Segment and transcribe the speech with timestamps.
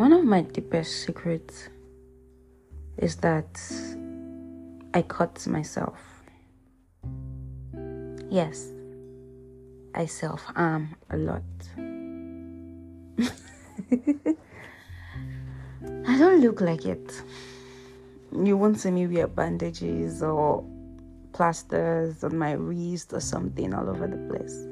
[0.00, 1.68] One of my deepest secrets
[2.96, 3.60] is that
[4.94, 6.00] I cut myself.
[8.30, 8.70] Yes,
[9.94, 11.42] I self harm a lot.
[16.08, 17.22] I don't look like it.
[18.32, 20.64] You won't see me wear bandages or
[21.34, 24.64] plasters on my wrist or something all over the place.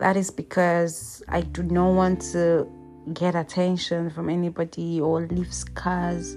[0.00, 2.66] That is because I do not want to
[3.12, 6.34] get attention from anybody or leave scars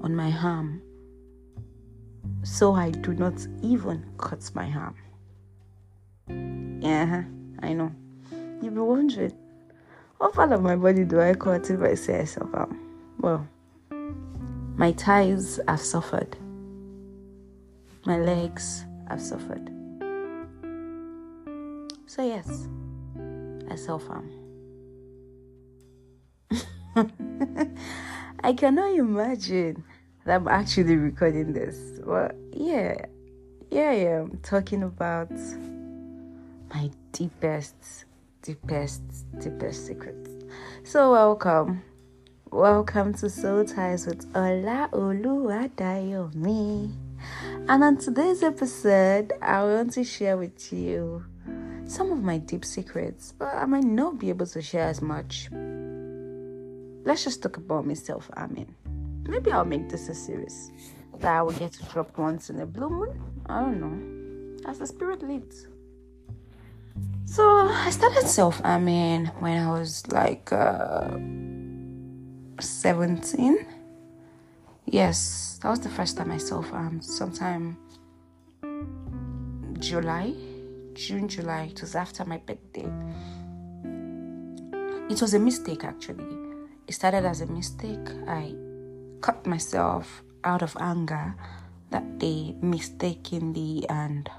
[0.00, 0.82] on my arm.
[2.42, 4.96] So I do not even cut my arm.
[6.80, 7.24] Yeah,
[7.62, 7.90] I know.
[8.62, 9.32] You'll be wondering,
[10.18, 12.78] what part of my body do I cut if I say I harm?
[13.18, 13.46] Well,
[14.76, 16.36] my thighs have suffered.
[18.04, 19.70] My legs have suffered.
[22.06, 22.68] So, yes,
[23.70, 23.76] I
[24.06, 24.37] harm.
[28.42, 29.84] I cannot imagine
[30.24, 32.00] that I'm actually recording this.
[32.02, 32.96] Well, yeah,
[33.70, 35.30] yeah, yeah, I'm talking about
[36.74, 38.06] my deepest,
[38.42, 39.02] deepest,
[39.38, 40.30] deepest secrets.
[40.82, 41.84] So, welcome.
[42.50, 46.92] Welcome to Soul Ties with Ola Oluwadayomi.
[47.68, 51.24] And on today's episode, I want to share with you
[51.84, 55.48] some of my deep secrets, but I might not be able to share as much.
[57.08, 58.30] Let's just talk about myself.
[58.36, 58.74] I mean,
[59.26, 60.70] maybe I'll make this a series
[61.20, 63.18] that I will get to drop once in a blue moon.
[63.46, 65.68] I don't know, as the spirit leads.
[67.24, 67.42] So
[67.86, 71.16] I started self I mean, when I was like uh,
[72.60, 73.66] 17.
[74.84, 77.02] Yes, that was the first time I self harmed.
[77.02, 77.78] Sometime
[79.78, 80.34] July,
[80.92, 81.70] June, July.
[81.72, 82.92] It was after my birthday.
[85.08, 86.37] It was a mistake actually.
[86.88, 88.08] It started as a mistake.
[88.26, 88.54] I
[89.20, 91.34] cut myself out of anger
[91.90, 94.30] that day mistakenly and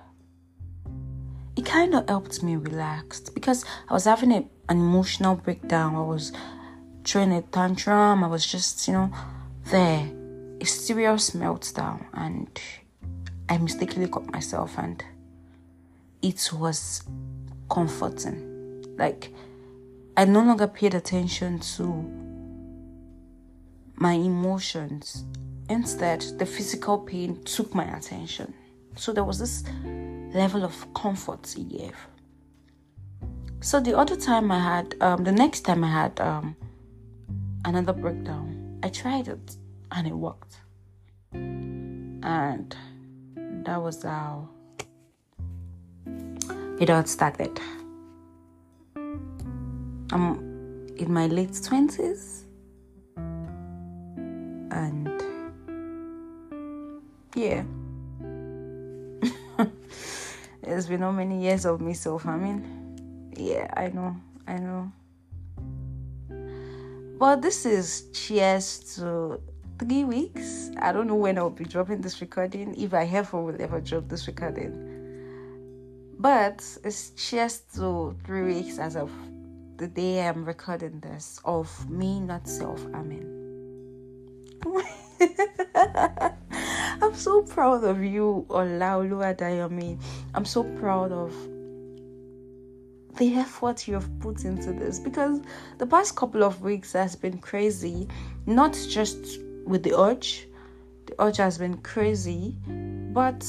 [1.56, 5.96] it kind of helped me relax because I was having a, an emotional breakdown.
[5.96, 6.32] I was
[7.04, 8.24] throwing a tantrum.
[8.24, 9.12] I was just, you know,
[9.66, 10.10] there.
[10.62, 12.06] A serious meltdown.
[12.14, 12.50] And
[13.48, 15.04] I mistakenly cut myself, and
[16.22, 17.04] it was
[17.70, 18.96] comforting.
[18.98, 19.34] Like,
[20.18, 22.19] I no longer paid attention to
[24.00, 25.26] my emotions.
[25.70, 28.54] Instead, the physical pain took my attention.
[28.96, 29.64] So there was this
[30.34, 31.96] level of comfort he gave.
[33.62, 36.56] So the other time I had, um, the next time I had um,
[37.66, 39.58] another breakdown, I tried it
[39.92, 40.62] and it worked.
[41.34, 42.76] And
[43.66, 44.50] that was how
[46.80, 47.60] it all started.
[50.12, 52.46] I'm in my late 20s
[54.72, 55.10] and
[57.36, 57.64] yeah.
[60.62, 63.34] It's been how many years of me self harming?
[63.36, 64.16] Yeah, I know,
[64.48, 64.92] I know.
[67.18, 69.42] But this is cheers to
[69.80, 70.72] three weeks.
[70.80, 74.10] I don't know when I'll be dropping this recording, if I ever will ever drop
[74.10, 74.86] this recording.
[76.20, 79.12] But it's cheers to three weeks as of
[79.78, 83.39] the day I'm recording this of me not self harming.
[87.02, 90.00] I'm so proud of you, Olaoluwa Dayomi.
[90.34, 91.34] I'm so proud of
[93.18, 95.42] the effort you have put into this because
[95.78, 98.08] the past couple of weeks has been crazy,
[98.46, 100.48] not just with the urge,
[101.06, 102.56] the urge has been crazy,
[103.14, 103.46] but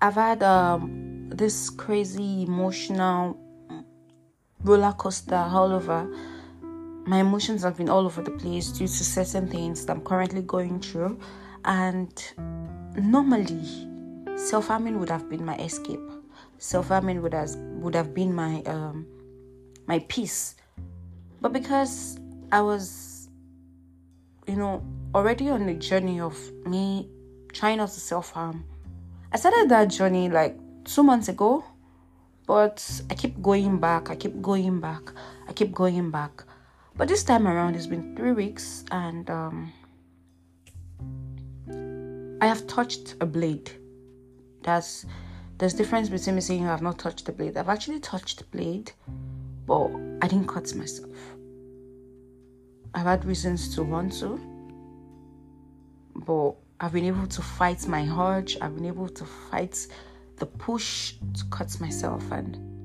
[0.00, 3.38] I've had um, this crazy emotional
[4.62, 6.08] roller coaster all over
[7.08, 10.42] my emotions have been all over the place due to certain things that I'm currently
[10.42, 11.18] going through.
[11.64, 12.12] And
[12.96, 13.64] normally,
[14.36, 16.00] self harming would have been my escape.
[16.58, 19.06] Self harming would have would have been my um
[19.86, 20.54] my peace.
[21.40, 22.18] But because
[22.52, 23.30] I was,
[24.46, 24.84] you know,
[25.14, 27.08] already on the journey of me
[27.54, 28.66] trying not to self harm,
[29.32, 31.64] I started that journey like two months ago.
[32.46, 34.10] But I keep going back.
[34.10, 35.10] I keep going back.
[35.48, 36.44] I keep going back.
[36.98, 39.72] But this time around, it's been three weeks, and um,
[42.40, 43.70] I have touched a blade.
[44.64, 45.06] That's
[45.58, 47.56] there's difference between me saying I have not touched the blade.
[47.56, 48.90] I've actually touched the blade,
[49.64, 49.90] but
[50.22, 51.16] I didn't cut myself.
[52.94, 54.40] I've had reasons to want to,
[56.16, 58.58] but I've been able to fight my urge.
[58.60, 59.86] I've been able to fight
[60.38, 62.77] the push to cut myself, and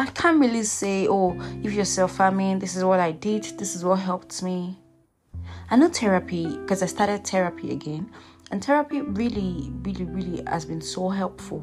[0.00, 3.76] I can't really say, oh, if you're self harming, this is what I did, this
[3.76, 4.78] is what helped me.
[5.68, 8.10] I know therapy because I started therapy again,
[8.50, 11.62] and therapy really, really, really has been so helpful.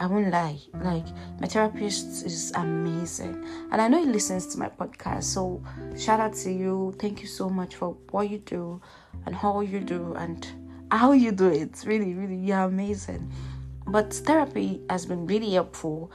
[0.00, 1.06] I won't lie, like
[1.40, 5.22] my therapist is amazing, and I know he listens to my podcast.
[5.22, 5.62] So
[5.96, 6.92] shout out to you.
[6.98, 8.80] Thank you so much for what you do
[9.24, 10.44] and how you do and
[10.90, 11.84] how you do it.
[11.86, 13.32] Really, really, you're amazing.
[13.86, 16.10] But therapy has been really helpful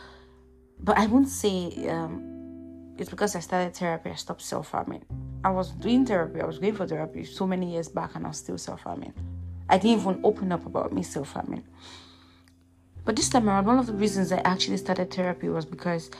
[0.79, 5.06] but I won't say um, it's because I started therapy, I stopped self harming.
[5.44, 8.29] I was doing therapy, I was going for therapy so many years back, and I
[8.29, 9.13] was still self harming.
[9.69, 11.63] I didn't even open up about me self harming.
[13.06, 16.12] But this time around, one of the reasons I actually started therapy was because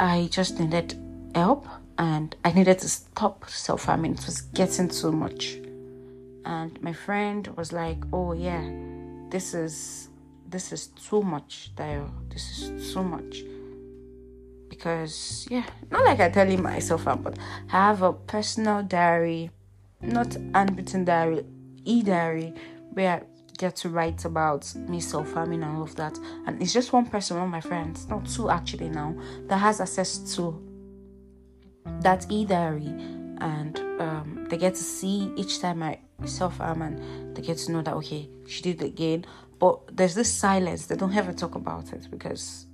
[0.00, 0.98] I just needed
[1.34, 1.66] help
[1.98, 4.14] and I needed to stop self harming.
[4.14, 5.58] It was getting too much.
[6.44, 8.68] And my friend was like, Oh, yeah,
[9.30, 10.08] this is
[10.52, 12.12] this is too much, Dio.
[12.28, 13.42] This is too much.
[14.68, 17.38] Because, yeah, not like I tell you myself, but
[17.68, 19.50] I have a personal diary,
[20.00, 21.44] not handwritten diary,
[21.84, 22.54] e diary,
[22.92, 23.22] where I
[23.56, 26.18] get to write about me self harming and all of that.
[26.46, 29.16] And it's just one person, one of my friends, not two actually now,
[29.46, 30.62] that has access to
[32.00, 32.94] that e diary.
[33.40, 37.72] And um, they get to see each time I self harm and they get to
[37.72, 39.24] know that, okay, she did it again
[39.62, 42.66] but there's this silence they don't ever talk about it because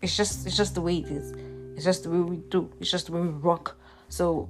[0.00, 1.32] it's just it's just the way it is.
[1.74, 3.76] It's just the way we do it's just the way we rock.
[4.08, 4.48] So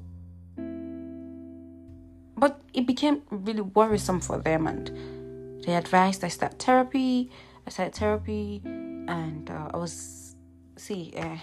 [2.36, 7.30] but it became really worrisome for them and they advised i start therapy
[7.66, 10.36] i started therapy and uh, i was
[10.76, 11.38] see uh,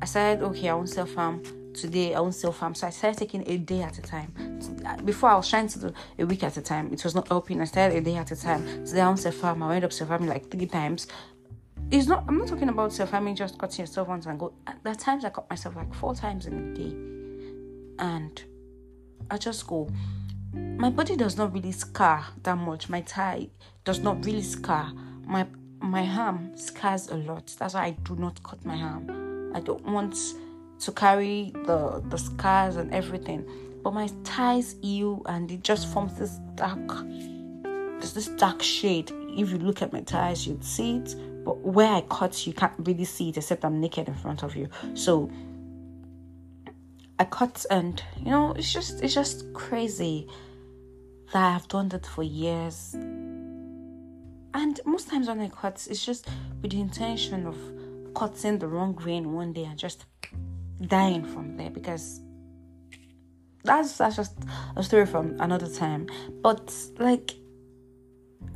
[0.00, 1.42] i said okay i won't self-harm
[1.80, 2.74] today I won't self oh, farm.
[2.74, 4.32] So I started taking a day at a time.
[5.04, 6.92] Before I was trying to do a week at a time.
[6.92, 7.60] It was not helping.
[7.60, 8.64] I started a day at a time.
[8.84, 9.62] Today I won't self farm.
[9.62, 11.06] I went up self farming like three times.
[11.90, 14.52] It's not I'm not talking about self farming just cutting yourself once and go.
[14.82, 18.04] There are times I cut myself like four times in a day.
[18.04, 18.42] And
[19.30, 19.88] I just go.
[20.52, 22.88] My body does not really scar that much.
[22.88, 23.48] My thigh
[23.84, 24.92] does not really scar.
[25.24, 25.46] My
[25.80, 27.54] my arm scars a lot.
[27.58, 29.52] That's why I do not cut my arm.
[29.54, 30.16] I don't want
[30.80, 33.44] to carry the the scars and everything.
[33.82, 36.90] But my thighs heal and it just forms this dark
[38.00, 39.12] there's this dark shade.
[39.36, 41.14] If you look at my thighs, you'd see it.
[41.44, 44.56] But where I cut, you can't really see it except I'm naked in front of
[44.56, 44.68] you.
[44.94, 45.30] So
[47.18, 50.26] I cut and you know it's just it's just crazy
[51.32, 52.94] that I've done that for years.
[52.94, 56.26] And most times when I cut, it's just
[56.62, 57.56] with the intention of
[58.14, 60.06] cutting the wrong vein one day and just
[60.82, 62.20] dying from there because
[63.64, 64.38] that's that's just
[64.76, 66.08] a story from another time.
[66.42, 67.32] But like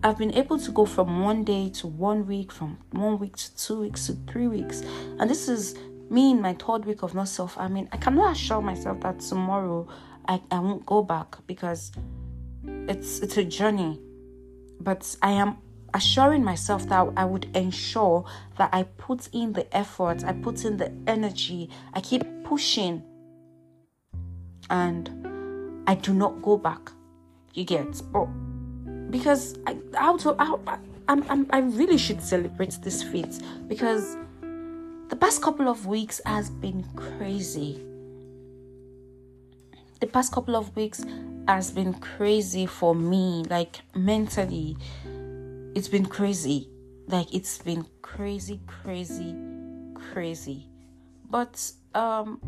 [0.03, 3.57] I've been able to go from one day to one week, from one week to
[3.57, 4.83] two weeks to three weeks.
[5.19, 5.77] And this is
[6.11, 7.57] me in my third week of not self.
[7.59, 9.89] I mean, I cannot assure myself that tomorrow
[10.29, 11.93] I, I won't go back because
[12.67, 14.01] it's it's a journey.
[14.81, 15.59] But I am
[15.95, 18.25] assuring myself that I would ensure
[18.59, 23.03] that I put in the effort, I put in the energy, I keep pushing,
[24.69, 26.91] and I do not go back.
[27.55, 28.27] You get, but
[29.11, 34.17] because I out of I, I'm, I'm, I really should celebrate this feat because
[35.09, 37.81] the past couple of weeks has been crazy.
[40.01, 41.05] The past couple of weeks
[41.47, 44.77] has been crazy for me, like mentally
[45.75, 46.69] it's been crazy.
[47.07, 49.35] Like it's been crazy, crazy,
[50.13, 50.69] crazy.
[51.29, 52.41] But um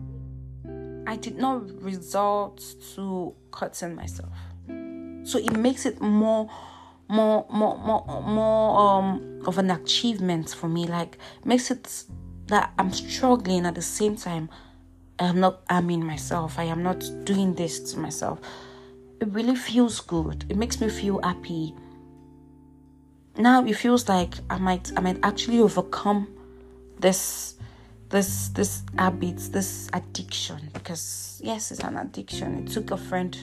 [1.07, 2.63] I did not resort
[2.95, 4.33] to cutting myself.
[5.25, 6.49] So it makes it more
[7.09, 10.87] more more more more um of an achievement for me.
[10.87, 12.05] Like makes it
[12.47, 14.49] that I'm struggling at the same time.
[15.19, 16.59] I'm not harming myself.
[16.59, 18.39] I am not doing this to myself.
[19.21, 20.45] It really feels good.
[20.51, 21.75] It makes me feel happy
[23.39, 26.29] now it feels like I might I might actually overcome
[26.99, 27.55] this
[28.09, 32.59] this this habit, this addiction because yes, it's an addiction.
[32.59, 33.37] It took a friend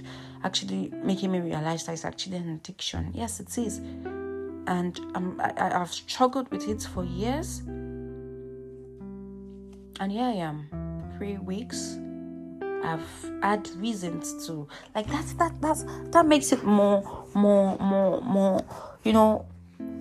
[0.43, 3.11] actually making me realize that it's actually an addiction.
[3.13, 7.59] Yes, it is, and um, I, I've struggled with it for years,
[9.99, 10.67] and here I am,
[11.17, 11.97] three weeks.
[12.83, 18.59] I've had reasons to like that's that that's that makes it more more more more
[19.05, 19.45] you know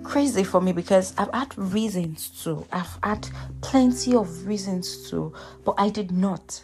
[0.03, 2.65] crazy for me because I've had reasons to.
[2.71, 3.27] I've had
[3.61, 6.63] plenty of reasons to, but I did not.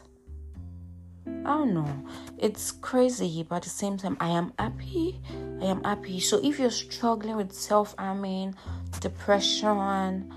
[1.26, 2.06] I don't know.
[2.38, 5.22] It's crazy, but at the same time, I am happy.
[5.62, 6.20] I am happy.
[6.20, 8.56] So if you're struggling with self harming,
[9.00, 10.32] depression,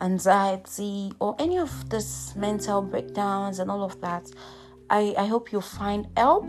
[0.00, 4.30] anxiety or any of this mental breakdowns and all of that
[4.90, 6.48] i i hope you find help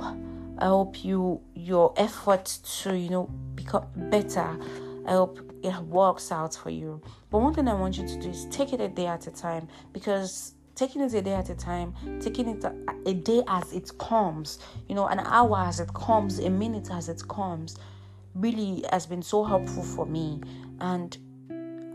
[0.59, 3.23] i hope you your efforts to you know
[3.55, 4.55] become better
[5.07, 8.29] i hope it works out for you but one thing i want you to do
[8.29, 11.55] is take it a day at a time because taking it a day at a
[11.55, 12.63] time, taking it
[13.05, 17.09] a, day as it comes, you know, an hour as it comes, a minute as
[17.09, 17.75] it comes,
[18.33, 20.39] really has been so helpful for me.
[20.79, 21.17] And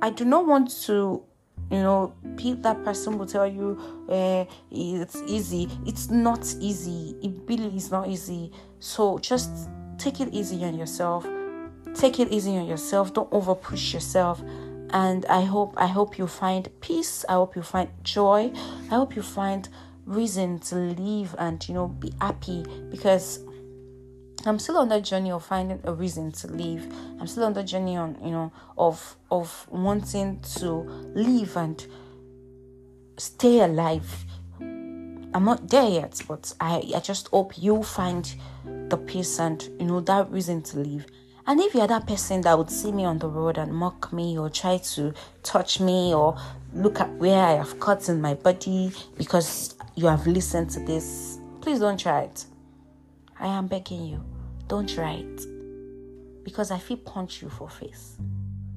[0.03, 1.23] I do not want to,
[1.71, 3.81] you know, Pete, that person will tell you
[4.11, 5.67] uh, it's easy.
[5.87, 7.17] It's not easy.
[7.23, 8.53] It really is not easy.
[8.81, 9.51] So just
[9.97, 11.27] take it easy on yourself.
[11.95, 13.15] Take it easy on yourself.
[13.15, 14.43] Don't over push yourself.
[14.91, 17.25] And i hope i hope you find peace.
[17.29, 18.53] I hope you find joy.
[18.91, 19.69] I hope you find
[20.07, 23.41] reason to live and you know be happy because
[24.45, 26.87] i'm still on that journey of finding a reason to live.
[27.19, 30.69] I'm still on the journey on you know of of wanting to
[31.15, 31.87] live and
[33.17, 34.25] stay alive.
[34.61, 38.33] I'm not there yet but i i just hope you find
[38.89, 41.07] the peace and you know that reason to live
[41.47, 44.39] and if you're that person that would see me on the road and mock me
[44.39, 46.37] or try to touch me or
[46.73, 51.39] look at where I have cuts in my body because you have listened to this,
[51.61, 52.47] please don't try it.
[53.39, 54.25] I am begging you,
[54.69, 56.45] don't try it.
[56.45, 58.17] Because I feel punch you for face.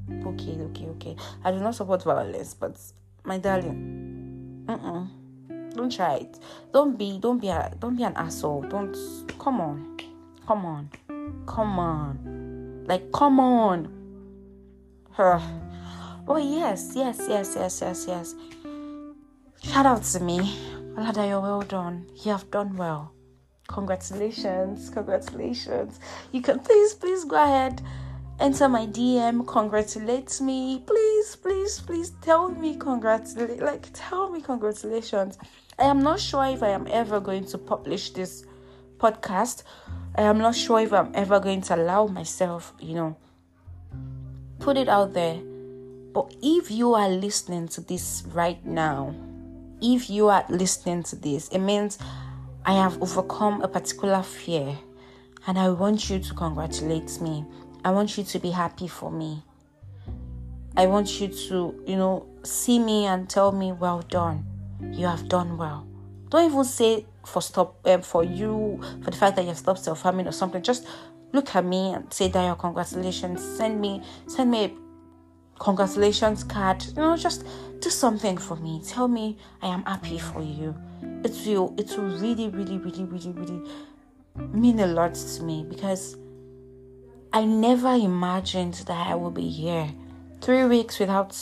[0.09, 1.15] Okay, okay, okay.
[1.43, 2.77] I do not support violence, but
[3.25, 5.05] my darling, uh-uh.
[5.73, 6.39] Don't try it.
[6.73, 8.61] Don't be, don't be a, don't be an asshole.
[8.63, 8.95] Don't.
[9.37, 9.97] Come on,
[10.47, 10.89] come on,
[11.45, 12.36] come on.
[12.87, 13.93] Like, come on.
[15.19, 18.35] Oh, yes, yes, yes, yes, yes, yes.
[19.61, 20.39] Shout out to me.
[20.95, 22.07] Alada, you're well done.
[22.23, 23.11] You have done well.
[23.67, 24.89] Congratulations.
[24.89, 25.99] Congratulations.
[26.31, 27.81] You can please, please go ahead,
[28.39, 30.83] enter my DM, congratulate me.
[30.87, 35.37] Please, please, please tell me congratulate like tell me congratulations.
[35.77, 38.45] I am not sure if I am ever going to publish this
[38.97, 39.63] podcast
[40.17, 43.15] I am not sure if I'm ever going to allow myself, you know,
[44.59, 45.39] put it out there.
[46.13, 49.13] But if you are listening to this right now,
[49.79, 51.99] if you are listening to this, it means
[52.65, 54.75] I have overcome a particular fear
[55.45, 57.45] and I want you to congratulate me.
[57.85, 59.43] I want you to be happy for me.
[60.75, 64.45] I want you to, you know, see me and tell me, well done.
[64.91, 65.87] You have done well.
[66.29, 70.01] Don't even say for stop um, for you for the fact that you've stopped self
[70.01, 70.61] harming or something.
[70.61, 70.87] Just
[71.33, 73.43] look at me and say that your congratulations.
[73.57, 74.71] Send me send me a
[75.59, 76.85] congratulations card.
[76.85, 77.45] You know, just
[77.79, 78.81] do something for me.
[78.85, 80.75] Tell me I am happy for you.
[81.23, 83.61] It will it will really, really, really, really, really
[84.53, 86.15] mean a lot to me because
[87.33, 89.89] I never imagined that I would be here
[90.41, 91.35] three weeks without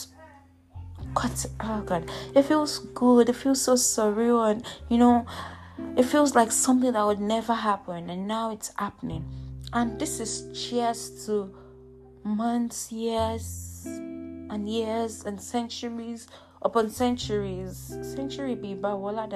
[1.16, 2.10] cut oh god.
[2.36, 3.30] It feels good.
[3.30, 4.52] It feels so surreal.
[4.52, 5.26] And you know
[5.98, 9.26] it feels like something that would never happen, and now it's happening.
[9.74, 11.54] And this is cheers to
[12.24, 16.28] months, years, and years, and centuries
[16.62, 17.96] upon centuries.
[18.02, 19.28] Century be Wala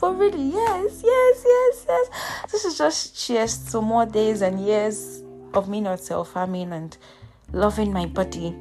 [0.00, 2.10] But really, yes, yes, yes, yes.
[2.50, 5.22] This is just cheers to more days and years
[5.52, 6.96] of me not self harming and
[7.52, 8.56] loving my body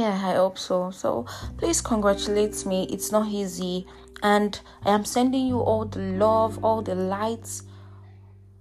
[0.00, 0.90] yeah, I hope so.
[0.90, 1.26] So
[1.58, 2.88] please congratulate me.
[2.90, 3.86] It's not easy.
[4.22, 7.64] And I am sending you all the love, all the lights,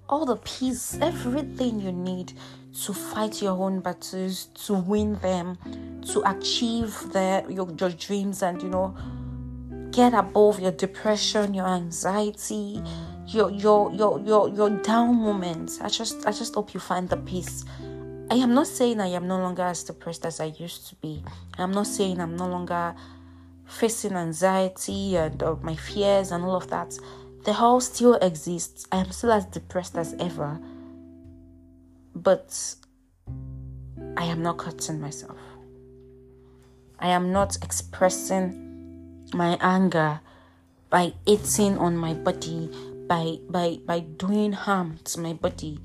[0.08, 2.34] all the peace, everything you need
[2.84, 5.58] to fight your own battles, to win them,
[6.12, 8.96] to achieve the, your, your dreams, and you know,
[9.92, 12.82] get above your depression, your anxiety,
[13.28, 15.82] your your your your your down moments.
[15.82, 17.66] I just I just hope you find the peace
[18.32, 21.24] I am not saying I am no longer as depressed as I used to be.
[21.58, 22.94] I'm not saying I'm no longer
[23.66, 26.96] facing anxiety and uh, my fears and all of that.
[27.46, 28.86] The whole still exists.
[28.92, 30.60] I am still as depressed as ever.
[32.14, 32.76] But
[34.16, 35.38] I am not cutting myself.
[37.00, 40.20] I am not expressing my anger
[40.92, 42.70] by eating on my body,
[43.08, 45.80] by by by doing harm to my body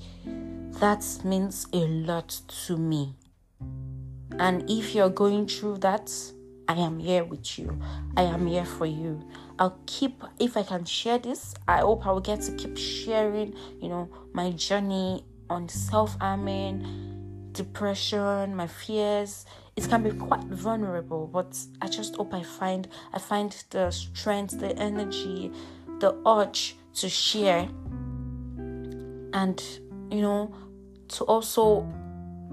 [0.81, 3.15] that means a lot to me.
[4.39, 6.11] And if you're going through that,
[6.67, 7.79] I am here with you.
[8.17, 9.23] I am here for you.
[9.59, 13.55] I'll keep, if I can share this, I hope I will get to keep sharing,
[13.81, 19.47] you know, my journey on self harming, depression, my fears.
[19.77, 24.59] It can be quite vulnerable, but I just hope I find I find the strength,
[24.59, 25.53] the energy,
[26.01, 27.69] the urge to share.
[29.33, 29.63] And
[30.11, 30.55] you know,
[31.15, 31.83] to also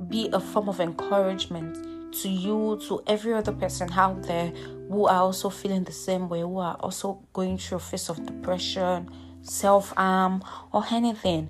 [0.09, 4.47] be a form of encouragement to you, to every other person out there
[4.89, 8.25] who are also feeling the same way, who are also going through a phase of
[8.25, 9.09] depression,
[9.41, 11.49] self harm, or anything.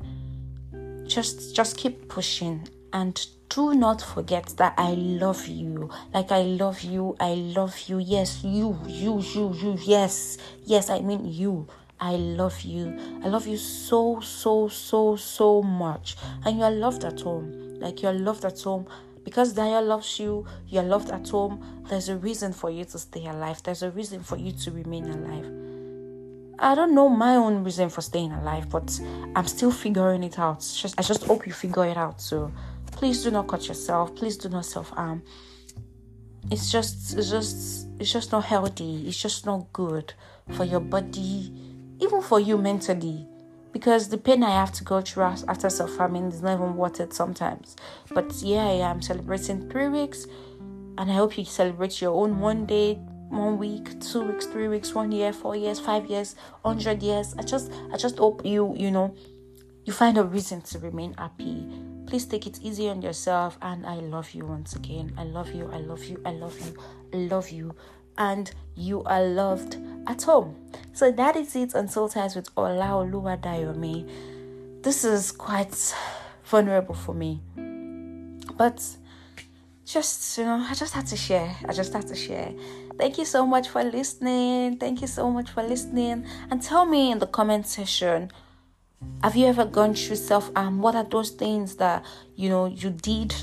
[1.08, 5.90] Just just keep pushing and do not forget that I love you.
[6.14, 8.00] Like I love you, I love you.
[8.00, 9.78] Yes, you, you, you, you.
[9.82, 11.68] Yes, yes, I mean you.
[12.02, 12.98] I love you.
[13.24, 16.18] I love you so, so, so, so much.
[16.44, 17.80] And you are loved at home.
[17.80, 18.88] Like you are loved at home.
[19.24, 21.64] Because Daya loves you, you're loved at home.
[21.88, 23.62] There's a reason for you to stay alive.
[23.62, 25.46] There's a reason for you to remain alive.
[26.58, 29.00] I don't know my own reason for staying alive, but
[29.36, 30.60] I'm still figuring it out.
[30.60, 32.52] Just, I just hope you figure it out too.
[32.94, 34.16] Please do not cut yourself.
[34.16, 35.22] Please do not self harm.
[36.50, 39.08] It's just, it's just, it's just not healthy.
[39.08, 40.14] It's just not good
[40.50, 41.61] for your body
[42.02, 43.28] even for you mentally
[43.72, 47.00] because the pain I have to go through after self harming is not even worth
[47.00, 47.76] it sometimes.
[48.10, 50.26] But yeah, I am celebrating three weeks,
[50.60, 52.96] and I hope you celebrate your own one day,
[53.30, 57.34] one week, two weeks, three weeks, one year, four years, five years, hundred years.
[57.38, 59.16] I just, I just hope you, you know,
[59.86, 61.66] you find a reason to remain happy.
[62.08, 65.14] Please take it easy on yourself, and I love you once again.
[65.18, 65.70] I love you.
[65.72, 66.22] I love you.
[66.26, 66.76] I love you.
[67.14, 67.74] I love you
[68.18, 69.78] and you are loved
[70.08, 70.56] at home.
[70.94, 74.10] So that is it on Soul Ties with Olaoluwa Dayomi.
[74.84, 75.96] This is quite
[76.44, 77.42] vulnerable for me.
[78.58, 78.84] But
[79.86, 81.56] just, you know, I just had to share.
[81.68, 82.52] I just had to share.
[82.98, 84.78] Thank you so much for listening.
[84.78, 86.26] Thank you so much for listening.
[86.50, 88.32] And tell me in the comment section
[89.24, 90.80] have you ever gone through self harm?
[90.82, 92.06] what are those things that
[92.36, 93.34] you know you did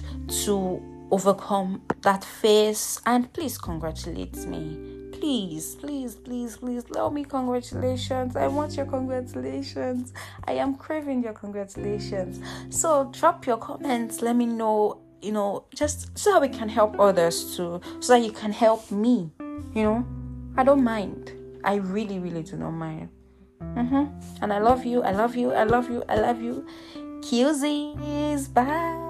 [0.45, 8.37] to overcome that phase and please congratulate me please please please please tell me congratulations.
[8.37, 10.13] I want your congratulations.
[10.47, 12.41] I am craving your congratulations.
[12.71, 14.23] So drop your comments.
[14.23, 18.25] Let me know you know just so that we can help others too so that
[18.25, 19.31] you can help me
[19.75, 20.07] you know.
[20.57, 21.33] I don't mind.
[21.65, 23.09] I really really do not mind.
[23.61, 24.43] Mm-hmm.
[24.43, 26.65] and i love you i love you i love you i love you.
[27.21, 29.08] Cusies, bye